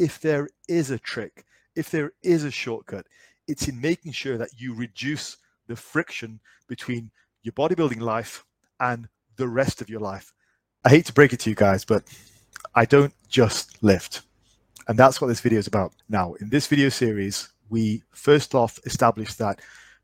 if 0.00 0.18
there 0.18 0.48
is 0.66 0.90
a 0.90 0.98
trick, 0.98 1.44
if 1.76 1.90
there 1.90 2.12
is 2.22 2.44
a 2.44 2.50
shortcut, 2.50 3.06
it's 3.46 3.68
in 3.68 3.78
making 3.78 4.12
sure 4.12 4.38
that 4.38 4.48
you 4.56 4.74
reduce 4.74 5.36
the 5.66 5.76
friction 5.76 6.40
between 6.68 7.10
your 7.42 7.52
bodybuilding 7.52 8.00
life 8.00 8.44
and 8.80 9.08
the 9.36 9.46
rest 9.46 9.82
of 9.82 9.90
your 9.90 10.00
life. 10.00 10.32
I 10.86 10.88
hate 10.88 11.04
to 11.06 11.12
break 11.12 11.34
it 11.34 11.40
to 11.40 11.50
you 11.50 11.56
guys, 11.56 11.84
but 11.84 12.04
I 12.74 12.86
don't 12.86 13.12
just 13.28 13.82
lift. 13.82 14.22
And 14.88 14.98
that's 14.98 15.20
what 15.20 15.28
this 15.28 15.40
video 15.40 15.58
is 15.58 15.66
about. 15.66 15.92
Now, 16.08 16.32
in 16.40 16.48
this 16.48 16.66
video 16.66 16.88
series, 16.88 17.50
we 17.68 18.02
first 18.10 18.54
off 18.54 18.78
established 18.86 19.38
that 19.38 19.60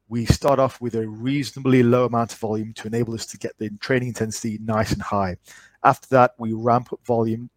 we 0.09 0.27
start 0.27 0.59
off 0.59 0.79
with 0.79 0.95
a 0.95 1.09
reasonably 1.09 1.83
low 1.83 2.05
amount 2.05 2.35
of 2.35 2.39
volume 2.39 2.75
to 2.75 2.87
enable 2.87 3.15
us 3.15 3.25
to 3.27 3.39
get 3.39 3.57
the 3.57 3.71
training 3.81 4.09
intensity 4.09 4.59
nice 4.63 4.93
and 4.93 5.03
high. 5.03 5.39
After 5.83 6.07
that, 6.11 6.35
we 6.39 6.53
ramp 6.53 6.93
up 6.93 7.01
volume 7.07 7.49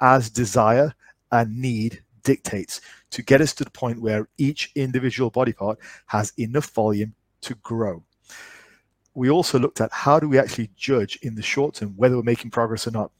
as 0.00 0.30
desire 0.30 0.94
and 1.32 1.56
need 1.56 2.02
dictates 2.22 2.80
to 3.10 3.22
get 3.22 3.40
us 3.40 3.54
to 3.54 3.64
the 3.64 3.70
point 3.70 4.00
where 4.00 4.28
each 4.38 4.70
individual 4.74 5.30
body 5.30 5.52
part 5.52 5.78
has 6.06 6.32
enough 6.38 6.70
volume 6.70 7.14
to 7.40 7.54
grow. 7.56 8.02
We 9.14 9.30
also 9.30 9.58
looked 9.58 9.80
at 9.80 9.92
how 9.92 10.20
do 10.20 10.28
we 10.28 10.38
actually 10.38 10.70
judge 10.76 11.18
in 11.22 11.34
the 11.34 11.42
short 11.42 11.74
term 11.74 11.94
whether 11.96 12.16
we're 12.16 12.22
making 12.22 12.50
progress 12.50 12.86
or 12.86 12.92
not. 12.92 13.10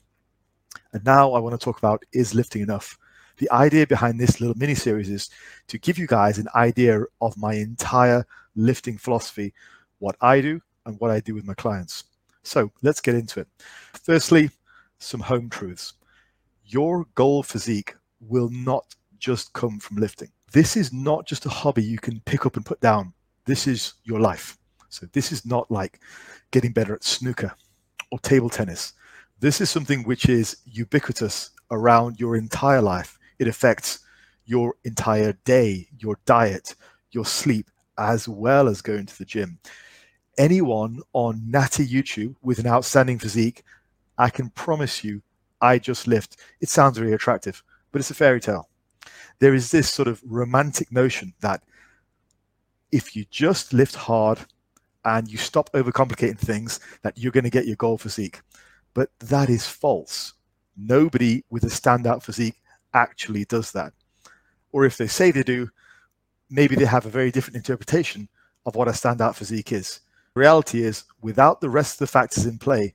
And 0.92 1.04
now 1.04 1.32
I 1.32 1.38
want 1.38 1.58
to 1.58 1.64
talk 1.64 1.78
about 1.78 2.04
is 2.12 2.34
lifting 2.34 2.62
enough? 2.62 2.98
The 3.38 3.50
idea 3.50 3.86
behind 3.86 4.20
this 4.20 4.40
little 4.40 4.56
mini 4.56 4.74
series 4.74 5.08
is 5.08 5.30
to 5.68 5.78
give 5.78 5.98
you 5.98 6.06
guys 6.06 6.38
an 6.38 6.48
idea 6.54 7.02
of 7.20 7.36
my 7.38 7.54
entire 7.54 8.26
lifting 8.54 8.98
philosophy, 8.98 9.54
what 9.98 10.16
I 10.20 10.40
do 10.40 10.60
and 10.84 10.98
what 11.00 11.10
I 11.10 11.20
do 11.20 11.34
with 11.34 11.46
my 11.46 11.54
clients. 11.54 12.04
So 12.42 12.70
let's 12.82 13.00
get 13.00 13.14
into 13.14 13.40
it. 13.40 13.48
Firstly, 14.02 14.50
some 14.98 15.20
home 15.20 15.48
truths. 15.48 15.94
Your 16.66 17.06
goal 17.14 17.42
physique 17.42 17.94
will 18.20 18.48
not 18.50 18.94
just 19.18 19.52
come 19.52 19.78
from 19.78 19.96
lifting. 19.98 20.30
This 20.52 20.76
is 20.76 20.92
not 20.92 21.26
just 21.26 21.46
a 21.46 21.50
hobby 21.50 21.82
you 21.82 21.98
can 21.98 22.20
pick 22.20 22.46
up 22.46 22.56
and 22.56 22.66
put 22.66 22.80
down. 22.80 23.12
This 23.44 23.66
is 23.66 23.94
your 24.04 24.20
life. 24.20 24.58
So 24.88 25.06
this 25.12 25.32
is 25.32 25.46
not 25.46 25.70
like 25.70 26.00
getting 26.50 26.72
better 26.72 26.94
at 26.94 27.04
snooker 27.04 27.54
or 28.10 28.18
table 28.18 28.48
tennis. 28.48 28.94
This 29.38 29.60
is 29.60 29.70
something 29.70 30.02
which 30.02 30.28
is 30.28 30.56
ubiquitous 30.64 31.50
around 31.70 32.18
your 32.18 32.36
entire 32.36 32.82
life 32.82 33.18
it 33.40 33.48
affects 33.48 34.00
your 34.44 34.74
entire 34.84 35.32
day, 35.44 35.88
your 35.98 36.18
diet, 36.26 36.76
your 37.10 37.24
sleep, 37.24 37.70
as 37.98 38.28
well 38.28 38.68
as 38.68 38.82
going 38.82 39.06
to 39.06 39.18
the 39.18 39.24
gym. 39.24 39.58
Anyone 40.38 41.00
on 41.14 41.42
Natty 41.50 41.86
YouTube 41.86 42.36
with 42.42 42.58
an 42.58 42.66
outstanding 42.66 43.18
physique, 43.18 43.64
I 44.18 44.28
can 44.28 44.50
promise 44.50 45.02
you, 45.02 45.22
I 45.60 45.78
just 45.78 46.06
lift. 46.06 46.36
It 46.60 46.68
sounds 46.68 46.98
very 46.98 47.14
attractive, 47.14 47.62
but 47.92 48.00
it's 48.00 48.10
a 48.10 48.14
fairy 48.14 48.40
tale. 48.40 48.68
There 49.38 49.54
is 49.54 49.70
this 49.70 49.90
sort 49.90 50.08
of 50.08 50.22
romantic 50.24 50.92
notion 50.92 51.34
that 51.40 51.62
if 52.92 53.16
you 53.16 53.24
just 53.30 53.72
lift 53.72 53.94
hard 53.94 54.40
and 55.04 55.28
you 55.28 55.38
stop 55.38 55.72
overcomplicating 55.72 56.38
things, 56.38 56.80
that 57.02 57.16
you're 57.16 57.32
going 57.32 57.44
to 57.44 57.50
get 57.50 57.66
your 57.66 57.76
goal 57.76 57.96
physique. 57.96 58.40
But 58.92 59.10
that 59.20 59.48
is 59.48 59.66
false. 59.66 60.34
Nobody 60.76 61.44
with 61.50 61.64
a 61.64 61.68
standout 61.68 62.22
physique 62.22 62.56
actually 62.92 63.44
does 63.44 63.72
that. 63.72 63.92
Or 64.72 64.84
if 64.84 64.96
they 64.96 65.06
say 65.06 65.30
they 65.30 65.42
do, 65.42 65.70
maybe 66.50 66.74
they 66.74 66.84
have 66.84 67.06
a 67.06 67.10
very 67.10 67.30
different 67.30 67.56
interpretation 67.56 68.28
of 68.66 68.74
what 68.74 68.88
a 68.88 68.92
standout 68.92 69.36
physique 69.36 69.72
is. 69.72 70.00
Reality 70.34 70.82
is, 70.82 71.04
without 71.22 71.60
the 71.60 71.70
rest 71.70 71.94
of 71.94 71.98
the 71.98 72.06
factors 72.06 72.46
in 72.46 72.58
play, 72.58 72.94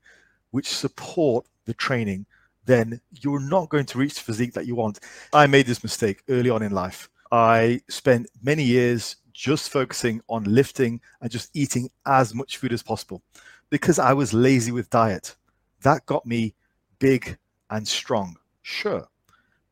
which 0.51 0.69
support 0.69 1.45
the 1.65 1.73
training, 1.73 2.25
then 2.65 2.99
you're 3.21 3.39
not 3.39 3.69
going 3.69 3.85
to 3.85 3.97
reach 3.97 4.15
the 4.15 4.21
physique 4.21 4.53
that 4.53 4.65
you 4.65 4.75
want. 4.75 4.99
I 5.33 5.47
made 5.47 5.65
this 5.67 5.83
mistake 5.83 6.23
early 6.29 6.49
on 6.49 6.63
in 6.63 6.71
life. 6.71 7.09
I 7.31 7.81
spent 7.89 8.27
many 8.41 8.63
years 8.63 9.17
just 9.33 9.69
focusing 9.69 10.21
on 10.29 10.43
lifting 10.45 11.01
and 11.21 11.29
just 11.29 11.49
eating 11.53 11.89
as 12.05 12.33
much 12.33 12.57
food 12.57 12.71
as 12.71 12.81
possible 12.81 13.21
because 13.69 13.99
I 13.99 14.13
was 14.13 14.33
lazy 14.33 14.71
with 14.71 14.89
diet. 14.89 15.35
That 15.81 16.05
got 16.05 16.25
me 16.25 16.53
big 16.99 17.37
and 17.69 17.87
strong, 17.87 18.37
sure 18.61 19.07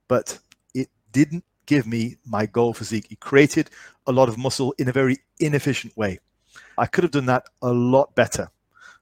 but 0.08 0.38
it 0.74 0.90
didn't 1.12 1.44
give 1.66 1.88
me 1.88 2.18
my 2.25 2.46
goal 2.46 2.74
physique. 2.74 3.12
It 3.12 3.20
created 3.20 3.70
a 4.06 4.12
lot 4.12 4.30
of 4.30 4.38
muscle 4.38 4.75
in 4.78 4.90
a 4.90 4.92
very 4.92 5.18
inefficient 5.40 5.96
way. 5.98 6.20
I 6.78 6.86
could 6.86 7.04
have 7.04 7.12
done 7.12 7.25
that 7.28 7.46
a 7.62 7.72
lot 7.72 8.14
better. 8.16 8.50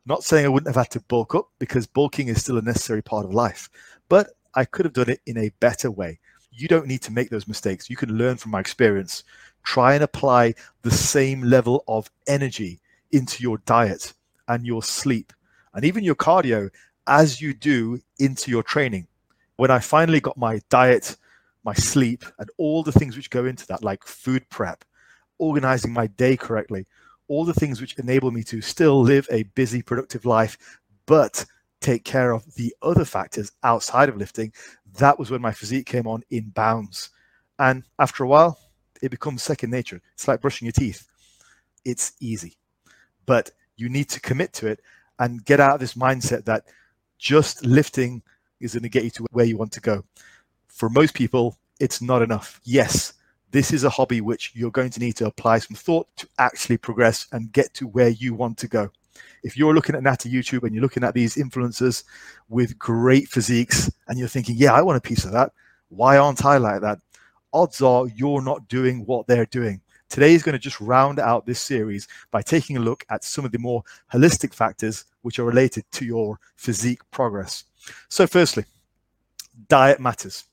Not 0.05 0.23
saying 0.23 0.45
I 0.45 0.49
wouldn't 0.49 0.73
have 0.73 0.83
had 0.83 0.91
to 0.91 0.99
bulk 1.01 1.35
up 1.35 1.49
because 1.59 1.85
bulking 1.87 2.27
is 2.27 2.41
still 2.41 2.57
a 2.57 2.61
necessary 2.61 3.01
part 3.01 3.25
of 3.25 3.33
life, 3.33 3.69
but 4.09 4.31
I 4.55 4.65
could 4.65 4.85
have 4.85 4.93
done 4.93 5.09
it 5.09 5.21
in 5.25 5.37
a 5.37 5.51
better 5.59 5.91
way. 5.91 6.19
You 6.51 6.67
don't 6.67 6.87
need 6.87 7.01
to 7.03 7.13
make 7.13 7.29
those 7.29 7.47
mistakes. 7.47 7.89
You 7.89 7.95
can 7.95 8.17
learn 8.17 8.37
from 8.37 8.51
my 8.51 8.59
experience. 8.59 9.23
Try 9.63 9.93
and 9.93 10.03
apply 10.03 10.55
the 10.81 10.91
same 10.91 11.43
level 11.43 11.83
of 11.87 12.09
energy 12.27 12.79
into 13.11 13.43
your 13.43 13.59
diet 13.59 14.13
and 14.47 14.65
your 14.65 14.83
sleep 14.83 15.33
and 15.73 15.85
even 15.85 16.03
your 16.03 16.15
cardio 16.15 16.69
as 17.07 17.41
you 17.41 17.53
do 17.53 17.99
into 18.19 18.51
your 18.51 18.63
training 18.63 19.07
when 19.61 19.71
I 19.71 19.79
finally 19.79 20.19
got 20.19 20.37
my 20.37 20.59
diet, 20.69 21.17
my 21.63 21.73
sleep, 21.73 22.25
and 22.39 22.49
all 22.57 22.81
the 22.83 22.91
things 22.91 23.15
which 23.15 23.29
go 23.29 23.45
into 23.45 23.67
that, 23.67 23.83
like 23.83 24.03
food 24.03 24.49
prep, 24.49 24.83
organizing 25.37 25.93
my 25.93 26.07
day 26.07 26.35
correctly, 26.35 26.87
all 27.31 27.45
the 27.45 27.53
things 27.53 27.79
which 27.79 27.97
enable 27.97 28.29
me 28.29 28.43
to 28.43 28.59
still 28.59 29.01
live 29.01 29.25
a 29.31 29.43
busy, 29.43 29.81
productive 29.81 30.25
life, 30.25 30.57
but 31.05 31.45
take 31.79 32.03
care 32.03 32.33
of 32.33 32.43
the 32.55 32.75
other 32.81 33.05
factors 33.05 33.53
outside 33.63 34.09
of 34.09 34.17
lifting, 34.17 34.51
that 34.97 35.17
was 35.17 35.31
when 35.31 35.41
my 35.41 35.53
physique 35.53 35.85
came 35.85 36.07
on 36.07 36.21
in 36.29 36.49
bounds. 36.49 37.09
And 37.57 37.83
after 37.99 38.25
a 38.25 38.27
while, 38.27 38.59
it 39.01 39.11
becomes 39.11 39.43
second 39.43 39.71
nature. 39.71 40.01
It's 40.13 40.27
like 40.27 40.41
brushing 40.41 40.65
your 40.65 40.73
teeth. 40.73 41.07
It's 41.85 42.11
easy, 42.19 42.57
but 43.25 43.49
you 43.77 43.87
need 43.87 44.09
to 44.09 44.19
commit 44.19 44.51
to 44.55 44.67
it 44.67 44.81
and 45.17 45.45
get 45.45 45.61
out 45.61 45.75
of 45.75 45.79
this 45.79 45.93
mindset 45.93 46.43
that 46.45 46.65
just 47.17 47.65
lifting 47.65 48.21
is 48.59 48.73
going 48.73 48.83
to 48.83 48.89
get 48.89 49.05
you 49.05 49.09
to 49.11 49.25
where 49.31 49.45
you 49.45 49.55
want 49.55 49.71
to 49.71 49.79
go. 49.79 50.03
For 50.67 50.89
most 50.89 51.13
people, 51.13 51.57
it's 51.79 52.01
not 52.01 52.21
enough. 52.21 52.59
Yes, 52.65 53.13
this 53.51 53.73
is 53.73 53.83
a 53.83 53.89
hobby 53.89 54.21
which 54.21 54.51
you're 54.55 54.71
going 54.71 54.89
to 54.89 54.99
need 54.99 55.15
to 55.17 55.25
apply 55.25 55.59
some 55.59 55.75
thought 55.75 56.07
to 56.17 56.27
actually 56.39 56.77
progress 56.77 57.27
and 57.31 57.51
get 57.51 57.73
to 57.75 57.87
where 57.87 58.09
you 58.09 58.33
want 58.33 58.57
to 58.59 58.67
go. 58.67 58.89
If 59.43 59.57
you're 59.57 59.73
looking 59.73 59.95
at 59.95 60.03
Natty 60.03 60.31
YouTube 60.31 60.63
and 60.63 60.73
you're 60.73 60.83
looking 60.83 61.03
at 61.03 61.13
these 61.13 61.35
influencers 61.35 62.03
with 62.49 62.77
great 62.77 63.27
physiques 63.27 63.91
and 64.07 64.17
you're 64.17 64.27
thinking, 64.27 64.55
yeah, 64.57 64.73
I 64.73 64.81
want 64.81 64.97
a 64.97 65.01
piece 65.01 65.25
of 65.25 65.31
that. 65.31 65.51
Why 65.89 66.17
aren't 66.17 66.45
I 66.45 66.57
like 66.57 66.81
that? 66.81 66.99
Odds 67.53 67.81
are 67.81 68.07
you're 68.15 68.41
not 68.41 68.67
doing 68.67 69.05
what 69.05 69.27
they're 69.27 69.47
doing. 69.47 69.81
Today 70.09 70.33
is 70.33 70.43
going 70.43 70.53
to 70.53 70.59
just 70.59 70.79
round 70.79 71.19
out 71.19 71.45
this 71.45 71.59
series 71.59 72.07
by 72.31 72.41
taking 72.41 72.77
a 72.77 72.81
look 72.81 73.05
at 73.09 73.23
some 73.23 73.45
of 73.45 73.51
the 73.51 73.59
more 73.59 73.83
holistic 74.13 74.53
factors 74.53 75.05
which 75.21 75.39
are 75.39 75.45
related 75.45 75.85
to 75.93 76.05
your 76.05 76.39
physique 76.55 76.99
progress. 77.11 77.63
So, 78.09 78.27
firstly, 78.27 78.65
diet 79.69 79.99
matters. 79.99 80.45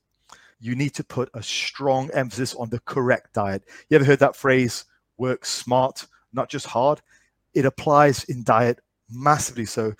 You 0.59 0.75
need 0.75 0.93
to 0.95 1.03
put 1.03 1.29
a 1.33 1.43
strong 1.43 2.09
emphasis 2.13 2.55
on 2.55 2.69
the 2.69 2.79
correct 2.81 3.33
diet. 3.33 3.63
You 3.89 3.95
ever 3.95 4.05
heard 4.05 4.19
that 4.19 4.35
phrase, 4.35 4.85
work 5.17 5.45
smart, 5.45 6.05
not 6.33 6.49
just 6.49 6.65
hard? 6.65 7.01
It 7.53 7.65
applies 7.65 8.25
in 8.25 8.43
diet 8.43 8.79
massively 9.09 9.65
so, 9.65 9.93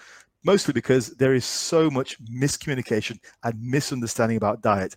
mostly 0.43 0.73
because 0.73 1.15
there 1.15 1.33
is 1.33 1.45
so 1.45 1.89
much 1.89 2.23
miscommunication 2.25 3.19
and 3.43 3.61
misunderstanding 3.61 4.37
about 4.37 4.61
diet. 4.61 4.95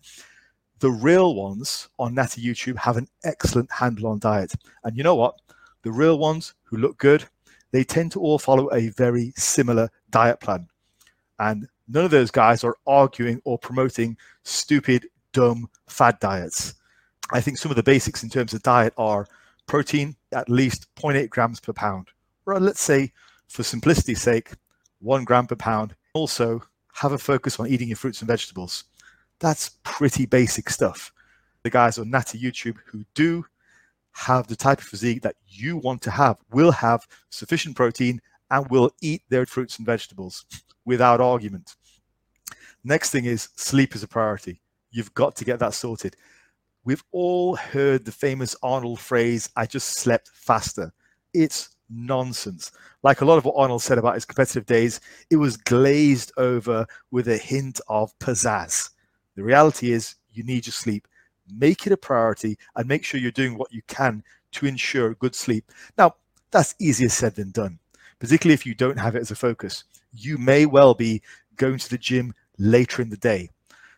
The 0.80 0.90
real 0.90 1.34
ones 1.34 1.88
on 1.98 2.14
Natty 2.14 2.42
YouTube 2.42 2.76
have 2.76 2.96
an 2.96 3.08
excellent 3.24 3.70
handle 3.70 4.08
on 4.08 4.18
diet. 4.18 4.52
And 4.84 4.96
you 4.96 5.04
know 5.04 5.14
what? 5.14 5.40
The 5.82 5.92
real 5.92 6.18
ones 6.18 6.54
who 6.64 6.76
look 6.76 6.98
good, 6.98 7.24
they 7.70 7.84
tend 7.84 8.12
to 8.12 8.20
all 8.20 8.38
follow 8.38 8.72
a 8.72 8.88
very 8.88 9.32
similar 9.36 9.88
diet 10.10 10.40
plan. 10.40 10.68
And 11.38 11.68
None 11.88 12.06
of 12.06 12.10
those 12.10 12.30
guys 12.30 12.64
are 12.64 12.76
arguing 12.86 13.40
or 13.44 13.58
promoting 13.58 14.16
stupid, 14.44 15.06
dumb 15.32 15.68
fad 15.88 16.18
diets. 16.20 16.74
I 17.30 17.40
think 17.40 17.58
some 17.58 17.70
of 17.70 17.76
the 17.76 17.82
basics 17.82 18.22
in 18.22 18.28
terms 18.28 18.54
of 18.54 18.62
diet 18.62 18.92
are 18.96 19.26
protein 19.66 20.16
at 20.32 20.48
least 20.48 20.94
0.8 20.96 21.30
grams 21.30 21.60
per 21.60 21.72
pound, 21.72 22.08
or 22.46 22.58
let's 22.60 22.80
say, 22.80 23.12
for 23.48 23.62
simplicity's 23.62 24.22
sake, 24.22 24.52
one 25.00 25.24
gram 25.24 25.46
per 25.46 25.56
pound. 25.56 25.94
Also, 26.14 26.62
have 26.94 27.12
a 27.12 27.18
focus 27.18 27.58
on 27.58 27.68
eating 27.68 27.88
your 27.88 27.96
fruits 27.96 28.20
and 28.20 28.28
vegetables. 28.28 28.84
That's 29.38 29.78
pretty 29.82 30.26
basic 30.26 30.70
stuff. 30.70 31.12
The 31.62 31.70
guys 31.70 31.98
on 31.98 32.10
Natty 32.10 32.38
YouTube 32.38 32.76
who 32.86 33.04
do 33.14 33.44
have 34.12 34.46
the 34.46 34.56
type 34.56 34.78
of 34.78 34.84
physique 34.84 35.22
that 35.22 35.36
you 35.46 35.76
want 35.78 36.02
to 36.02 36.10
have 36.10 36.36
will 36.50 36.72
have 36.72 37.06
sufficient 37.30 37.76
protein 37.76 38.20
and 38.50 38.68
will 38.70 38.90
eat 39.00 39.22
their 39.28 39.46
fruits 39.46 39.78
and 39.78 39.86
vegetables 39.86 40.44
without 40.84 41.20
argument. 41.20 41.76
Next 42.84 43.10
thing 43.10 43.24
is 43.24 43.48
sleep 43.56 43.94
is 43.94 44.02
a 44.02 44.08
priority. 44.08 44.61
You've 44.92 45.12
got 45.14 45.34
to 45.36 45.44
get 45.44 45.58
that 45.58 45.74
sorted. 45.74 46.16
We've 46.84 47.02
all 47.12 47.56
heard 47.56 48.04
the 48.04 48.12
famous 48.12 48.54
Arnold 48.62 49.00
phrase, 49.00 49.48
I 49.56 49.66
just 49.66 49.96
slept 49.98 50.28
faster. 50.34 50.92
It's 51.32 51.70
nonsense. 51.88 52.72
Like 53.02 53.20
a 53.20 53.24
lot 53.24 53.38
of 53.38 53.44
what 53.44 53.54
Arnold 53.56 53.82
said 53.82 53.98
about 53.98 54.14
his 54.14 54.24
competitive 54.24 54.66
days, 54.66 55.00
it 55.30 55.36
was 55.36 55.56
glazed 55.56 56.32
over 56.36 56.86
with 57.10 57.28
a 57.28 57.38
hint 57.38 57.80
of 57.88 58.16
pizzazz. 58.18 58.90
The 59.34 59.42
reality 59.42 59.92
is, 59.92 60.16
you 60.32 60.44
need 60.44 60.66
your 60.66 60.72
sleep. 60.72 61.08
make 61.50 61.86
it 61.86 61.92
a 61.92 61.96
priority 61.96 62.56
and 62.76 62.88
make 62.88 63.04
sure 63.04 63.20
you're 63.20 63.30
doing 63.30 63.56
what 63.56 63.72
you 63.72 63.82
can 63.88 64.22
to 64.52 64.66
ensure 64.66 65.14
good 65.14 65.34
sleep. 65.34 65.70
Now, 65.98 66.16
that's 66.50 66.74
easier 66.78 67.08
said 67.08 67.34
than 67.34 67.50
done, 67.50 67.78
particularly 68.18 68.54
if 68.54 68.66
you 68.66 68.74
don't 68.74 68.98
have 68.98 69.16
it 69.16 69.20
as 69.20 69.30
a 69.30 69.36
focus. 69.36 69.84
You 70.12 70.38
may 70.38 70.66
well 70.66 70.94
be 70.94 71.22
going 71.56 71.78
to 71.78 71.90
the 71.90 71.98
gym 71.98 72.34
later 72.58 73.02
in 73.02 73.10
the 73.10 73.16
day 73.16 73.50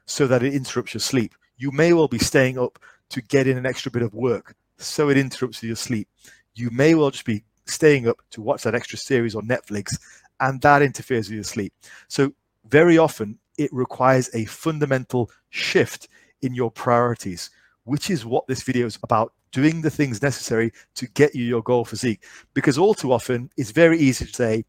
so 0.06 0.26
that 0.26 0.42
it 0.42 0.54
interrupts 0.54 0.94
your 0.94 1.00
sleep. 1.00 1.34
You 1.56 1.70
may 1.70 1.92
well 1.92 2.08
be 2.08 2.18
staying 2.18 2.58
up 2.58 2.78
to 3.10 3.22
get 3.22 3.46
in 3.46 3.56
an 3.56 3.66
extra 3.66 3.90
bit 3.90 4.02
of 4.02 4.14
work 4.14 4.54
so 4.78 5.08
it 5.08 5.16
interrupts 5.16 5.62
your 5.62 5.76
sleep. 5.76 6.08
You 6.54 6.70
may 6.70 6.94
well 6.94 7.10
just 7.10 7.24
be 7.24 7.44
staying 7.66 8.08
up 8.08 8.20
to 8.30 8.42
watch 8.42 8.62
that 8.62 8.74
extra 8.74 8.98
series 8.98 9.34
on 9.34 9.46
Netflix 9.46 9.98
and 10.40 10.60
that 10.62 10.82
interferes 10.82 11.28
with 11.28 11.36
your 11.36 11.44
sleep. 11.44 11.72
So, 12.08 12.32
very 12.66 12.98
often 12.98 13.38
it 13.58 13.72
requires 13.72 14.30
a 14.34 14.46
fundamental 14.46 15.30
shift 15.50 16.08
in 16.42 16.54
your 16.54 16.70
priorities, 16.70 17.50
which 17.84 18.10
is 18.10 18.24
what 18.24 18.46
this 18.46 18.62
video 18.62 18.86
is 18.86 18.98
about 19.02 19.32
doing 19.52 19.82
the 19.82 19.90
things 19.90 20.22
necessary 20.22 20.72
to 20.96 21.06
get 21.08 21.34
you 21.34 21.44
your 21.44 21.62
goal 21.62 21.84
physique. 21.84 22.24
Because 22.54 22.78
all 22.78 22.94
too 22.94 23.12
often 23.12 23.50
it's 23.56 23.70
very 23.70 23.98
easy 23.98 24.26
to 24.26 24.32
say, 24.32 24.64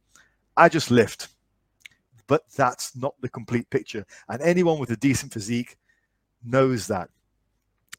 I 0.57 0.69
just 0.69 0.91
lift. 0.91 1.29
But 2.27 2.43
that's 2.55 2.95
not 2.95 3.13
the 3.21 3.29
complete 3.29 3.69
picture. 3.69 4.05
And 4.29 4.41
anyone 4.41 4.79
with 4.79 4.89
a 4.91 4.97
decent 4.97 5.33
physique 5.33 5.77
knows 6.43 6.87
that. 6.87 7.09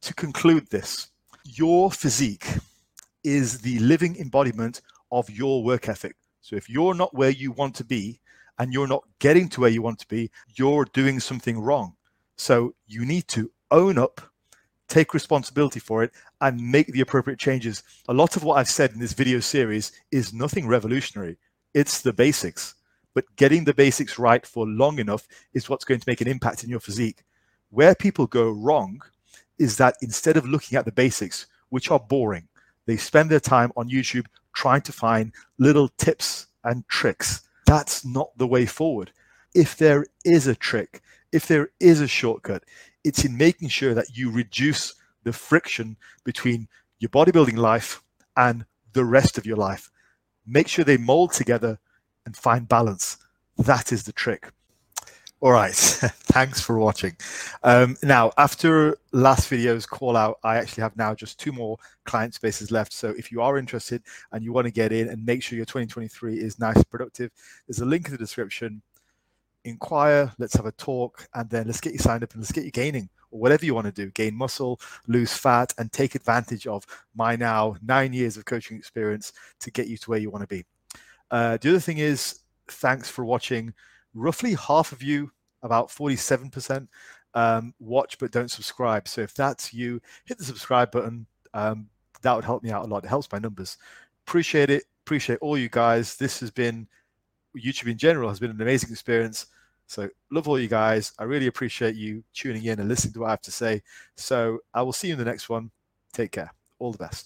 To 0.02 0.14
conclude 0.14 0.68
this, 0.68 1.08
your 1.44 1.90
physique 1.90 2.46
is 3.24 3.60
the 3.60 3.78
living 3.78 4.16
embodiment 4.16 4.82
of 5.10 5.28
your 5.30 5.62
work 5.62 5.88
ethic. 5.88 6.16
So 6.40 6.56
if 6.56 6.68
you're 6.68 6.94
not 6.94 7.14
where 7.14 7.30
you 7.30 7.52
want 7.52 7.74
to 7.76 7.84
be 7.84 8.20
and 8.58 8.72
you're 8.72 8.86
not 8.86 9.04
getting 9.18 9.48
to 9.50 9.60
where 9.60 9.70
you 9.70 9.82
want 9.82 9.98
to 10.00 10.08
be, 10.08 10.30
you're 10.54 10.84
doing 10.86 11.20
something 11.20 11.58
wrong. 11.58 11.94
So 12.36 12.74
you 12.86 13.04
need 13.04 13.26
to 13.28 13.50
own 13.70 13.98
up, 13.98 14.20
take 14.88 15.14
responsibility 15.14 15.80
for 15.80 16.04
it, 16.04 16.12
and 16.40 16.60
make 16.60 16.86
the 16.88 17.00
appropriate 17.00 17.38
changes. 17.38 17.82
A 18.08 18.14
lot 18.14 18.36
of 18.36 18.44
what 18.44 18.58
I've 18.58 18.68
said 18.68 18.92
in 18.92 19.00
this 19.00 19.12
video 19.12 19.40
series 19.40 19.92
is 20.12 20.32
nothing 20.32 20.66
revolutionary, 20.66 21.36
it's 21.74 22.00
the 22.00 22.12
basics. 22.12 22.74
But 23.16 23.34
getting 23.36 23.64
the 23.64 23.72
basics 23.72 24.18
right 24.18 24.44
for 24.46 24.66
long 24.66 24.98
enough 24.98 25.26
is 25.54 25.70
what's 25.70 25.86
going 25.86 26.00
to 26.00 26.06
make 26.06 26.20
an 26.20 26.28
impact 26.28 26.64
in 26.64 26.68
your 26.68 26.80
physique. 26.80 27.24
Where 27.70 27.94
people 27.94 28.26
go 28.26 28.50
wrong 28.50 29.00
is 29.58 29.78
that 29.78 29.96
instead 30.02 30.36
of 30.36 30.46
looking 30.46 30.76
at 30.76 30.84
the 30.84 30.92
basics, 30.92 31.46
which 31.70 31.90
are 31.90 31.98
boring, 31.98 32.46
they 32.84 32.98
spend 32.98 33.30
their 33.30 33.40
time 33.40 33.72
on 33.74 33.88
YouTube 33.88 34.26
trying 34.54 34.82
to 34.82 34.92
find 34.92 35.32
little 35.56 35.88
tips 35.96 36.48
and 36.64 36.86
tricks. 36.88 37.48
That's 37.64 38.04
not 38.04 38.36
the 38.36 38.46
way 38.46 38.66
forward. 38.66 39.12
If 39.54 39.78
there 39.78 40.04
is 40.26 40.46
a 40.46 40.54
trick, 40.54 41.00
if 41.32 41.46
there 41.46 41.70
is 41.80 42.02
a 42.02 42.06
shortcut, 42.06 42.64
it's 43.02 43.24
in 43.24 43.38
making 43.38 43.70
sure 43.70 43.94
that 43.94 44.14
you 44.14 44.30
reduce 44.30 44.94
the 45.24 45.32
friction 45.32 45.96
between 46.22 46.68
your 46.98 47.08
bodybuilding 47.08 47.56
life 47.56 48.02
and 48.36 48.66
the 48.92 49.06
rest 49.06 49.38
of 49.38 49.46
your 49.46 49.56
life. 49.56 49.90
Make 50.46 50.68
sure 50.68 50.84
they 50.84 50.98
mold 50.98 51.32
together 51.32 51.78
and 52.26 52.36
find 52.36 52.68
balance. 52.68 53.16
That 53.56 53.92
is 53.92 54.02
the 54.02 54.12
trick. 54.12 54.50
All 55.40 55.52
right. 55.52 55.74
Thanks 55.74 56.60
for 56.60 56.78
watching. 56.78 57.16
Um, 57.62 57.96
now, 58.02 58.32
after 58.36 58.96
last 59.12 59.48
video's 59.48 59.86
call 59.86 60.16
out, 60.16 60.38
I 60.42 60.56
actually 60.56 60.82
have 60.82 60.96
now 60.96 61.14
just 61.14 61.38
two 61.38 61.52
more 61.52 61.78
client 62.04 62.34
spaces 62.34 62.70
left. 62.70 62.92
So 62.92 63.14
if 63.16 63.30
you 63.30 63.40
are 63.42 63.56
interested 63.56 64.02
and 64.32 64.42
you 64.42 64.52
want 64.52 64.66
to 64.66 64.70
get 64.70 64.92
in 64.92 65.08
and 65.08 65.24
make 65.24 65.42
sure 65.42 65.56
your 65.56 65.66
2023 65.66 66.38
is 66.38 66.58
nice 66.58 66.76
and 66.76 66.88
productive, 66.90 67.30
there's 67.66 67.80
a 67.80 67.84
link 67.84 68.06
in 68.06 68.12
the 68.12 68.18
description 68.18 68.82
inquire, 69.66 70.32
let's 70.38 70.54
have 70.54 70.66
a 70.66 70.72
talk, 70.72 71.26
and 71.34 71.50
then 71.50 71.66
let's 71.66 71.80
get 71.80 71.92
you 71.92 71.98
signed 71.98 72.22
up 72.22 72.32
and 72.32 72.40
let's 72.40 72.52
get 72.52 72.64
you 72.64 72.70
gaining 72.70 73.08
or 73.30 73.40
whatever 73.40 73.64
you 73.66 73.74
want 73.74 73.86
to 73.86 73.92
do 73.92 74.10
gain 74.12 74.34
muscle, 74.34 74.80
lose 75.08 75.34
fat, 75.34 75.72
and 75.78 75.92
take 75.92 76.14
advantage 76.14 76.66
of 76.66 76.84
my 77.14 77.36
now 77.36 77.76
nine 77.82 78.12
years 78.12 78.36
of 78.36 78.44
coaching 78.44 78.76
experience 78.76 79.32
to 79.60 79.70
get 79.70 79.88
you 79.88 79.96
to 79.98 80.10
where 80.10 80.18
you 80.18 80.30
want 80.30 80.42
to 80.42 80.54
be. 80.54 80.64
Uh, 81.30 81.56
the 81.56 81.70
other 81.70 81.80
thing 81.80 81.98
is, 81.98 82.40
thanks 82.68 83.08
for 83.08 83.24
watching. 83.24 83.72
Roughly 84.14 84.54
half 84.54 84.92
of 84.92 85.02
you, 85.02 85.30
about 85.62 85.88
47%, 85.88 86.88
um, 87.34 87.74
watch 87.78 88.18
but 88.18 88.30
don't 88.30 88.50
subscribe. 88.50 89.08
So 89.08 89.20
if 89.20 89.34
that's 89.34 89.74
you, 89.74 90.00
hit 90.24 90.38
the 90.38 90.44
subscribe 90.44 90.90
button. 90.90 91.26
Um, 91.54 91.88
that 92.22 92.34
would 92.34 92.44
help 92.44 92.62
me 92.62 92.70
out 92.70 92.84
a 92.84 92.88
lot. 92.88 93.04
It 93.04 93.08
helps 93.08 93.30
my 93.30 93.38
numbers. 93.38 93.76
Appreciate 94.26 94.70
it. 94.70 94.84
Appreciate 95.04 95.38
all 95.40 95.58
you 95.58 95.68
guys. 95.68 96.16
This 96.16 96.40
has 96.40 96.50
been 96.50 96.88
YouTube 97.56 97.90
in 97.90 97.98
general 97.98 98.28
has 98.28 98.38
been 98.38 98.50
an 98.50 98.60
amazing 98.60 98.90
experience. 98.90 99.46
So 99.86 100.08
love 100.30 100.48
all 100.48 100.58
you 100.58 100.68
guys. 100.68 101.12
I 101.18 101.24
really 101.24 101.46
appreciate 101.46 101.94
you 101.94 102.24
tuning 102.34 102.64
in 102.64 102.80
and 102.80 102.88
listening 102.88 103.14
to 103.14 103.20
what 103.20 103.28
I 103.28 103.30
have 103.30 103.40
to 103.42 103.52
say. 103.52 103.82
So 104.16 104.58
I 104.74 104.82
will 104.82 104.92
see 104.92 105.08
you 105.08 105.14
in 105.14 105.18
the 105.18 105.24
next 105.24 105.48
one. 105.48 105.70
Take 106.12 106.32
care. 106.32 106.52
All 106.78 106.92
the 106.92 106.98
best. 106.98 107.24